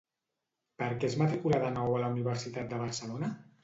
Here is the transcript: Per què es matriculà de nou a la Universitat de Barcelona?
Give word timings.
Per 0.83 0.87
què 1.03 1.11
es 1.11 1.19
matriculà 1.23 1.61
de 1.67 1.71
nou 1.79 2.01
a 2.01 2.03
la 2.07 2.11
Universitat 2.19 2.75
de 2.77 2.85
Barcelona? 2.85 3.37